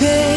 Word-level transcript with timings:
there. 0.00 0.29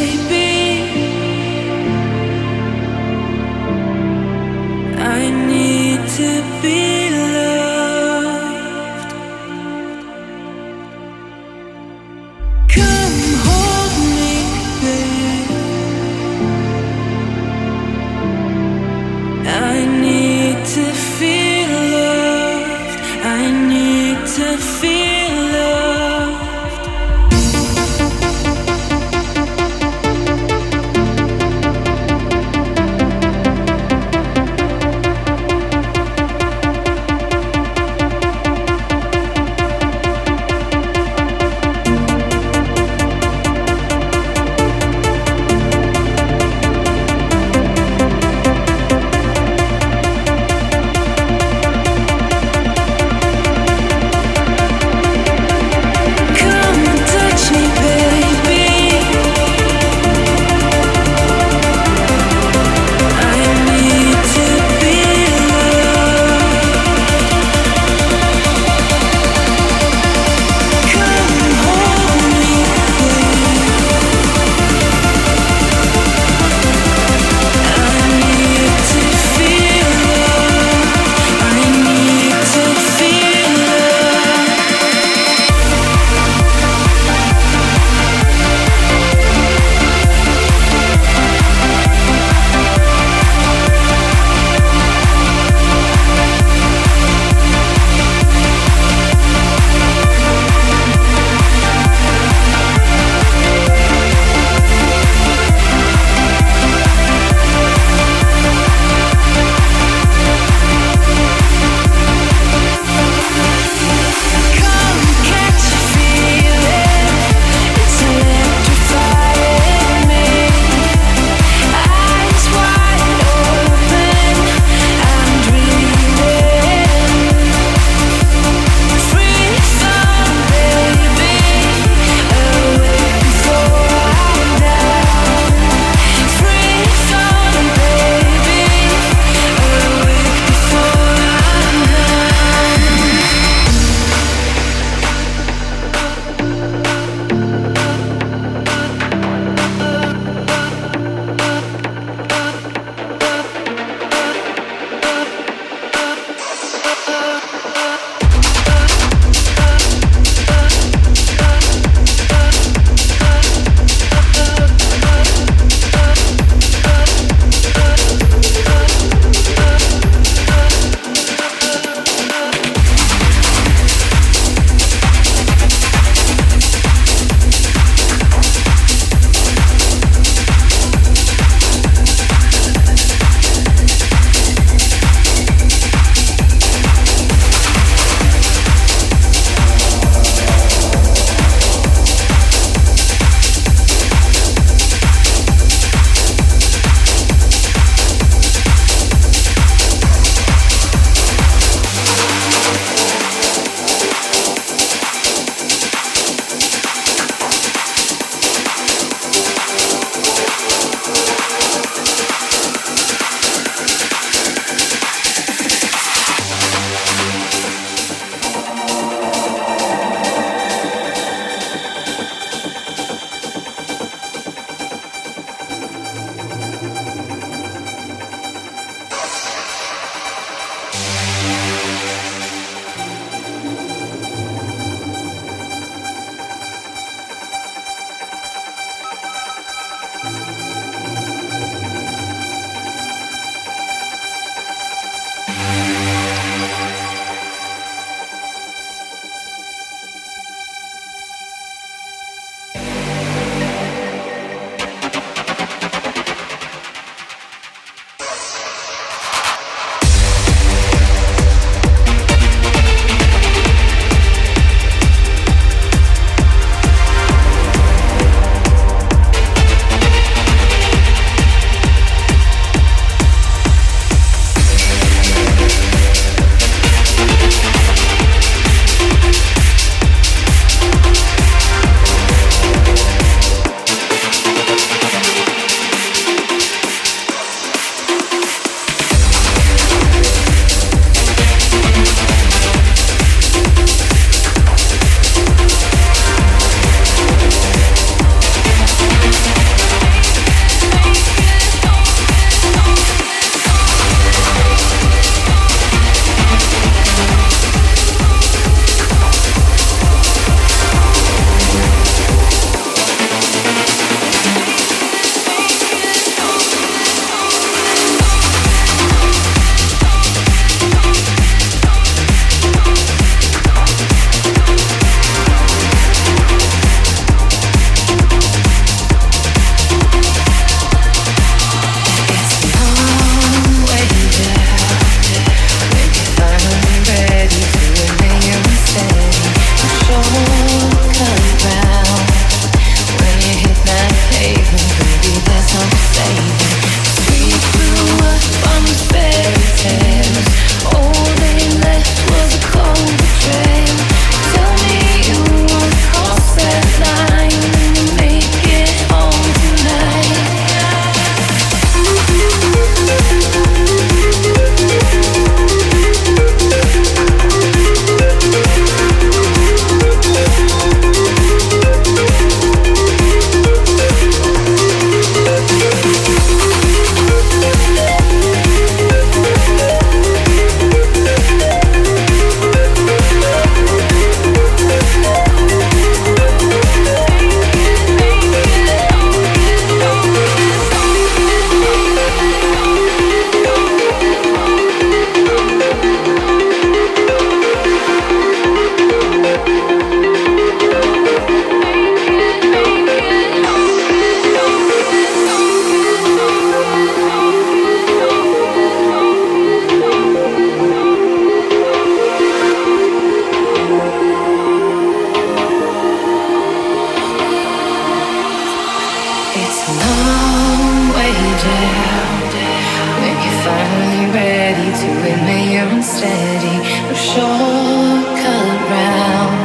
To 425.01 425.10
admit 425.10 425.73
you're 425.73 425.89
unsteady. 425.89 426.77
No 427.10 427.15
shortcut 427.17 428.77
round. 428.93 429.58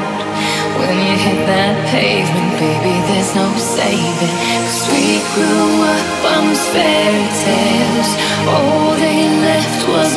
When 0.80 0.96
you 1.04 1.16
hit 1.20 1.44
that 1.44 1.76
pavement, 1.92 2.52
baby, 2.56 2.94
there's 3.12 3.34
no 3.36 3.44
saving. 3.60 4.36
Cause 4.64 4.88
we 4.88 5.20
grew 5.36 5.84
up 5.84 6.20
on 6.32 6.54
fairy 6.72 7.28
tales. 7.44 8.10
All 8.48 8.94
they 8.96 9.28
left 9.44 9.80
was 9.92 10.12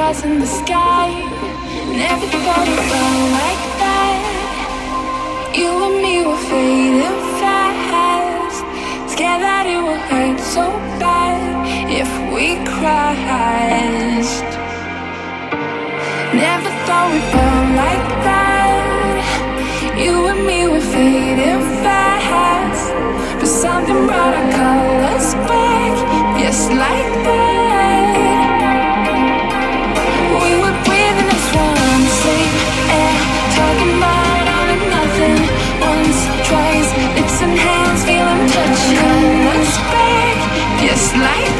stars 0.00 0.24
in 0.24 0.38
the 0.38 0.46
sky, 0.46 1.08
and 1.90 2.00
everything 2.12 2.42
got 2.48 2.64
to 2.64 2.74
like 3.40 3.64
that. 3.84 4.20
You 5.60 5.70
and 5.86 5.96
me 6.04 6.14
were 6.26 6.42
fading 6.48 7.20
fast. 7.40 8.64
Scared 9.12 9.42
that 9.48 9.66
it 9.74 9.80
would 9.86 10.04
hurt 10.10 10.40
so 10.56 10.64
bad 11.02 11.40
if 12.00 12.10
we 12.32 12.46
crashed. 12.72 14.52
Never 16.46 16.70
thought 16.86 17.08
we'd 17.12 17.28
burn 17.34 17.68
like 17.84 18.08
that. 18.28 19.20
You 20.02 20.14
and 20.32 20.42
me 20.48 20.60
were 20.72 20.86
fading 20.94 21.62
fast, 21.84 22.84
but 23.38 23.50
something 23.64 24.00
brought 24.08 24.34
our 24.40 24.48
colors 24.60 25.28
back, 25.50 25.92
just 26.40 26.70
like 26.70 27.12
that. 27.26 27.49
Life. 41.12 41.59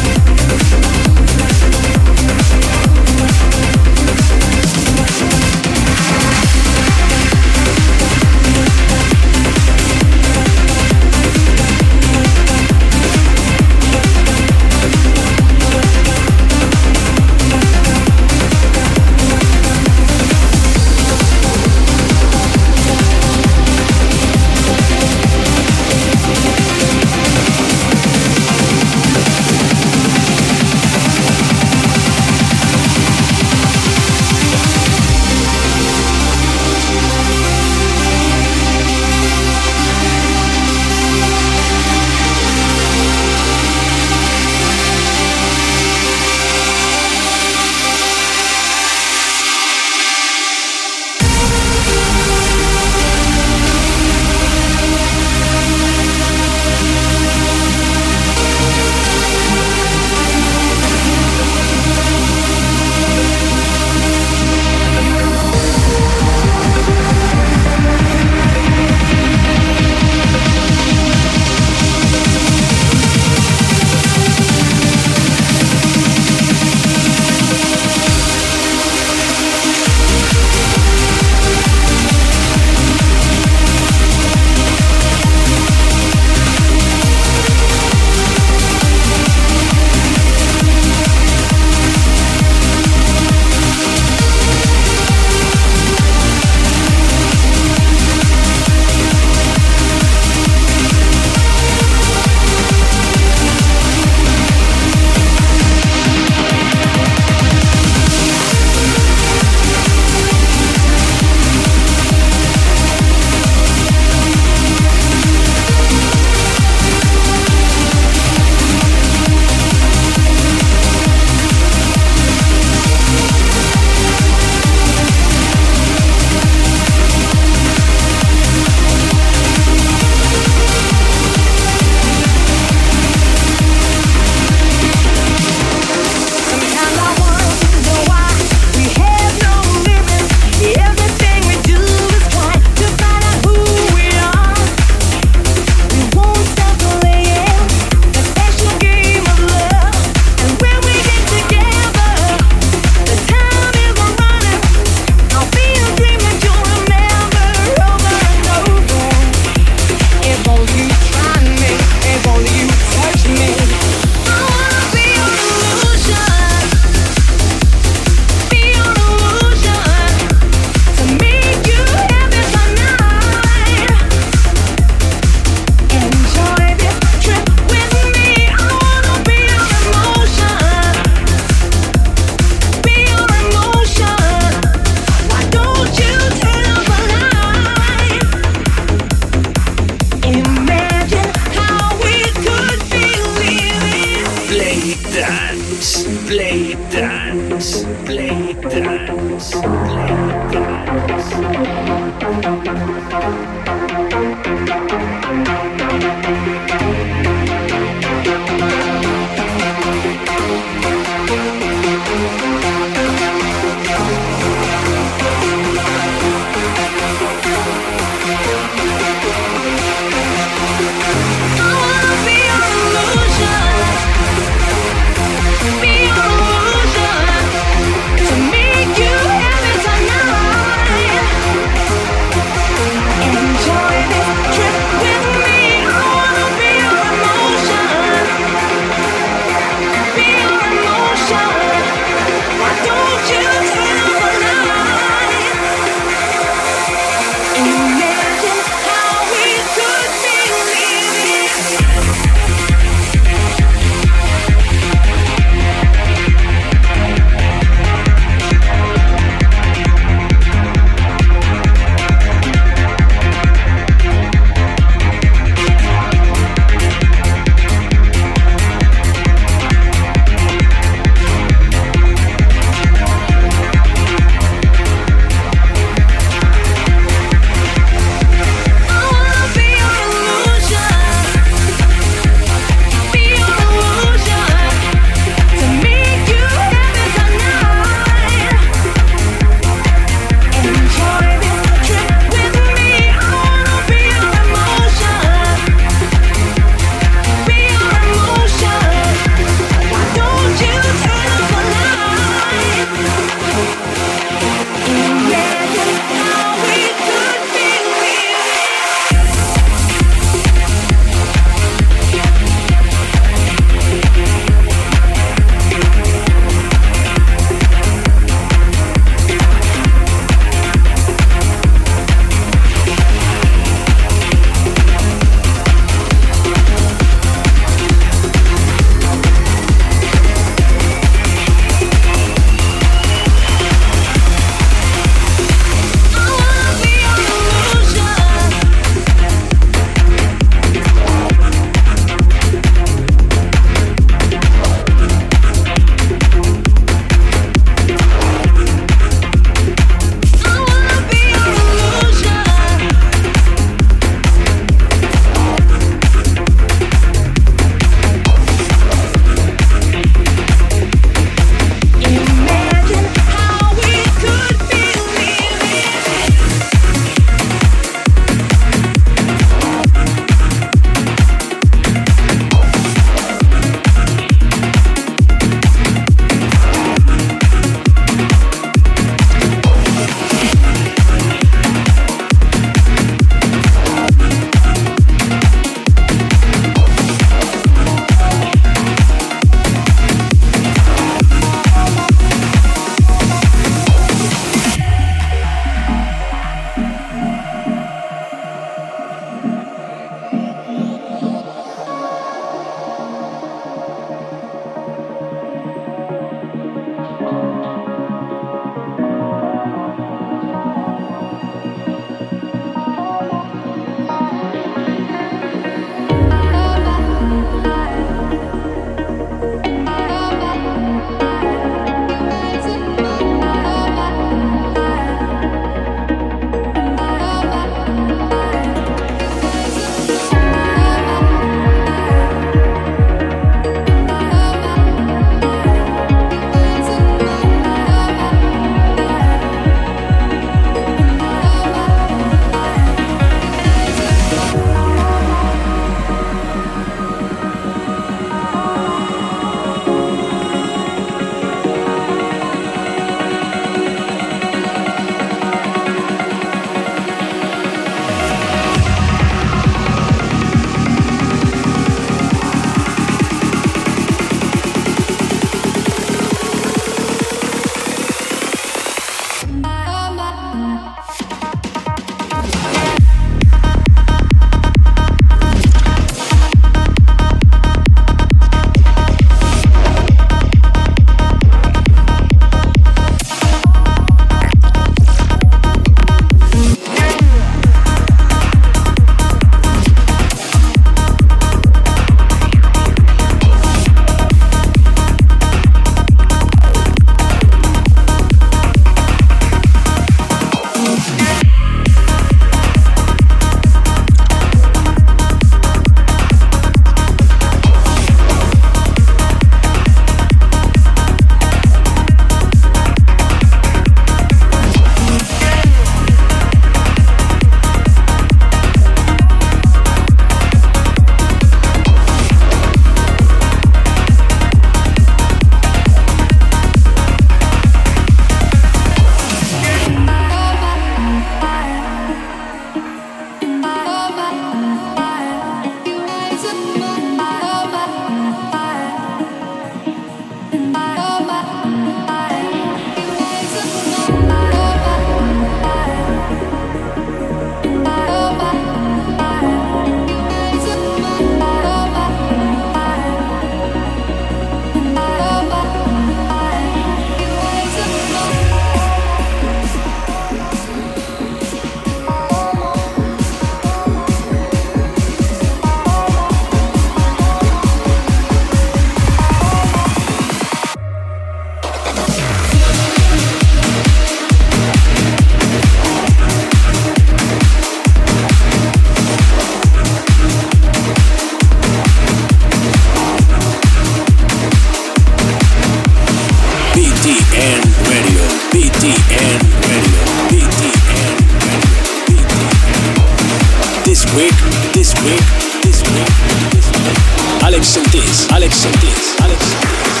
Ortiz. 597.93 598.27
Alex 598.31 598.65
Ortiz. 598.65 599.15
Alex 599.21 599.41
Ortiz. 599.53 600.00